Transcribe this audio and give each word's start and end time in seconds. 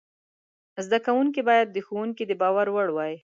زده 0.85 0.99
کوونکي 1.05 1.41
باید 1.49 1.67
د 1.71 1.77
ښوونکي 1.87 2.23
د 2.27 2.31
باور 2.41 2.67
وړ 2.71 2.87
وای. 2.93 3.13